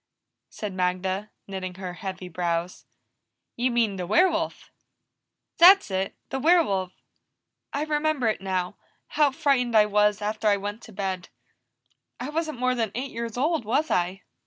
said 0.49 0.73
Magda, 0.73 1.29
knitting 1.45 1.75
her 1.75 1.93
heavy 1.93 2.27
brows. 2.27 2.87
"You 3.55 3.69
mean 3.69 3.97
the 3.97 4.07
werewolf." 4.07 4.71
"That's 5.59 5.91
it! 5.91 6.15
The 6.31 6.39
werewolf. 6.39 6.93
I 7.71 7.83
remember 7.83 8.25
it 8.27 8.41
now 8.41 8.77
how 9.09 9.29
frightened 9.29 9.75
I 9.77 9.85
was 9.85 10.19
after 10.19 10.47
I 10.47 10.57
went 10.57 10.81
to 10.85 10.91
bed. 10.91 11.29
I 12.19 12.29
wasn't 12.29 12.57
more 12.57 12.73
than 12.73 12.91
eight 12.95 13.11
years 13.11 13.37
old, 13.37 13.63
was 13.63 13.91
I?" 13.91 14.23